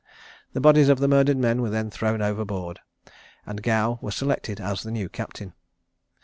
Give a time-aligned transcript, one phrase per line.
[0.53, 2.79] The bodies of the murdered men were then thrown overboard,
[3.45, 5.53] and Gow was selected as the new captain.